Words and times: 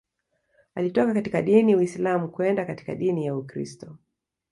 Alitoka 0.75 1.13
katika 1.13 1.41
dini 1.41 1.75
Uislam 1.75 2.29
kwenda 2.31 2.65
katika 2.65 2.95
dini 2.95 3.25
ya 3.25 3.35
Ukristo 3.35 3.97